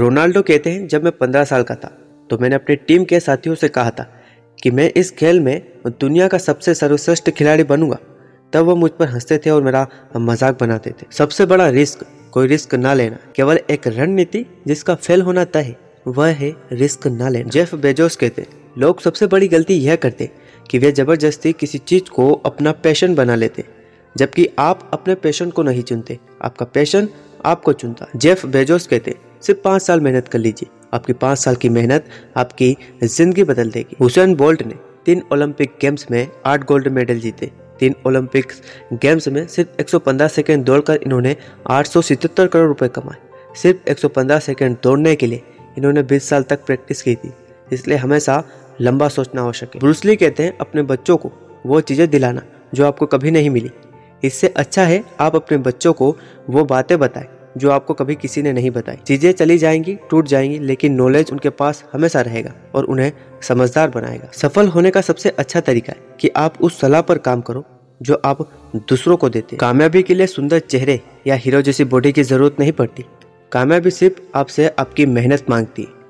Ronaldo 0.00 0.40
कहते 0.42 0.70
हैं, 0.70 0.86
जब 0.88 1.04
मैं 1.04 1.10
पंद्रह 1.12 1.44
साल 1.44 1.62
का 1.62 1.74
था 1.74 1.88
तो 2.30 2.36
मैंने 2.38 2.54
अपनी 2.54 2.76
टीम 2.78 3.04
के 3.04 3.18
साथियों 3.20 3.54
से 3.54 3.68
कहा 3.68 3.90
था 3.90 4.04
कि 4.58 4.70
मैं 4.70 4.88
इस 4.92 5.10
खेल 5.10 5.38
में 5.40 5.82
दुनिया 6.00 6.26
का 6.28 6.38
सबसे 6.38 6.74
सर्वश्रेष्ठ 6.74 7.30
खिलाड़ी 7.30 7.64
बनूँगा। 7.64 7.98
तब 8.52 8.64
वो 8.64 8.74
मुझ 8.76 8.90
पर 8.90 9.08
हँसते 9.08 9.38
थे 9.38 9.50
और 9.50 9.62
मेरा 9.62 9.86
मज़ाक 10.18 10.58
बनाते 10.60 10.90
थे। 10.90 11.06
सबसे 11.10 11.46
बड़ा 11.46 11.68
रिस्क, 11.68 12.04
कोई 12.32 12.46
रिस्क 12.46 12.74
ना 12.74 12.94
लेना, 12.94 13.18
केवल 13.36 13.60
एक 13.70 13.86
रणनीति 13.88 14.44
जिसका 14.66 14.94
फेल 14.96 15.22
होना 15.22 15.44
तय 15.46 15.60
है, 15.60 15.76
वह 16.06 16.28
है 16.30 16.52
रिस्क 16.72 17.06
ना 17.08 17.28
लेना। 17.28 17.50
जेफ 17.50 17.74
बेजोस 17.76 18.16
कहते 18.16 18.46
लोग 18.78 19.00
सबसे 19.00 19.26
बड़ी 19.26 19.48
गलती 19.48 19.74
यह 19.76 19.96
करते 19.96 20.30
कि 20.70 20.78
वे 20.78 20.90
ज़बरदस्ती 20.92 21.52
किसी 21.54 21.78
चीज़ 21.80 22.10
को 22.10 22.32
अपना 22.46 22.72
पैशन 22.80 23.14
बना 23.14 23.34
लेते, 23.34 23.64
जबकि 24.14 24.48
आप 24.58 24.88
अपने 24.92 25.14
पैशन 25.16 25.50
को 25.50 25.62
नहीं 25.62 25.82
चुनते। 25.82 26.18
आपका 26.42 26.66
पैशन 26.66 27.08
आपको 27.44 27.72
चुनता। 27.74 28.06
जेफ 28.16 28.44
बेजोस 28.48 28.86
कहते 28.86 29.14
सिर्फ़ 29.46 29.60
पाँच 29.60 29.82
साल 29.82 30.00
मेहनत 30.00 30.28
कर 30.28 30.38
लीजिए। 30.38 30.68
आपकी 30.94 31.12
पाँच 31.12 31.38
साल 31.38 31.56
की 31.56 31.68
मेहनत 31.68 32.04
आपकी 32.36 32.76
ज़िंदगी 33.04 33.44
बदल 33.44 33.70
देगी। 33.70 33.96
हुसैन 34.00 34.34
बोल्ट 34.34 34.62
ने 34.62 34.74
तीन 35.06 35.22
ओलंपिक 35.32 35.72
गेम्स 35.80 36.06
में 36.10 36.28
आठ 36.46 36.64
गोल्ड 36.64 36.88
मेडल 36.88 37.20
जीते। 37.20 37.50
तीन 37.80 37.94
ओलंपिक 38.06 38.52
गेम्स 38.92 39.28
में 39.28 39.46
सिर्फ़ 39.46 39.80
115 39.80 40.28
सेकंड 40.28 40.64
दौड़कर 40.64 40.94
इन्होंने 40.96 41.36
आठ 41.70 41.88
करोड़ 41.88 42.66
रुपए 42.68 42.88
कमाए। 42.88 43.16
सिर्फ़ 43.62 43.90
115 43.90 44.38
सेकंड 44.38 44.76
दौड़ने 44.82 45.16
के 45.16 45.26
लिए 45.26 45.42
इन्होंने 45.78 46.02
20 46.02 46.28
साल 46.28 46.42
तक 46.42 46.64
प्रैक्टिस 46.64 47.02
की 47.02 47.14
थी। 47.14 47.32
इसलिए 47.72 47.96
हमेशा 47.96 48.42
लंबा 48.80 49.08
सोचना 49.08 49.42
आवश्यक 49.42 49.74
है। 49.74 49.80
ब्रूसली 49.80 50.16
कहते 50.16 50.42
हैं, 50.42 50.58
अपने 50.58 50.82
बच्चों 50.82 51.16
को 51.16 51.32
वो 51.66 51.80
चीज़ें 51.80 52.10
दिलाना 52.10 52.42
जो 52.74 52.86
आपको 52.86 53.06
कभी 53.06 53.30
नहीं 53.30 53.50
मिली। 53.50 53.70
इससे 54.24 54.48
अच्छा 54.48 54.84
है 54.84 55.04
आप 55.20 55.36
अपने 55.36 55.58
बच्चों 55.58 55.92
को 55.92 56.16
वो 56.50 56.64
बातें 56.64 56.98
बताएँ। 56.98 57.26
जो 57.56 57.70
आपको 57.70 57.94
कभी 57.94 58.14
किसी 58.14 58.42
ने 58.42 58.52
नहीं 58.52 58.70
बताई। 58.70 58.96
चीज़ें 58.96 59.32
चली 59.32 59.58
जाएँगी, 59.58 59.94
टूट 60.10 60.26
जाएँगी, 60.26 60.58
लेकिन 60.58 60.94
नॉलेज 60.94 61.30
उनके 61.32 61.50
पास 61.50 61.84
हमेशा 61.92 62.20
रहेगा 62.20 62.52
और 62.74 62.84
उन्हें 62.84 63.12
समझदार 63.42 63.90
बनाएगा। 63.90 64.30
सफल 64.32 64.68
होने 64.68 64.90
का 64.90 65.00
सबसे 65.00 65.30
अच्छा 65.30 65.60
तरीका 65.60 65.92
है 65.92 66.16
कि 66.20 66.30
आप 66.36 66.60
उस 66.60 66.80
सलाह 66.80 67.00
पर 67.00 67.18
काम 67.18 67.40
करो 67.40 67.64
जो 68.00 68.20
आप 68.24 68.38
दूसरों 68.76 69.16
को 69.16 69.28
देते 69.28 69.56
कामयाबी 69.56 70.02
के 70.02 70.14
लिए 70.14 70.26
सुंदर 70.26 70.58
चेहरे 70.60 71.00
या 71.26 71.34
हीरो 71.34 71.60
जैसी 71.62 71.84
बॉडी 71.84 72.12
की 72.12 72.22
ज़रूरत 72.22 72.56
नहीं 72.60 72.72
पड़ती। 72.72 73.04
कामयाबी 73.52 73.90
सिर्फ़ 73.90 74.20
आपसे 74.34 74.68
आपकी 74.78 75.06
मेहनत 75.06 75.50
मांगती 75.50 75.82
है। 75.82 76.03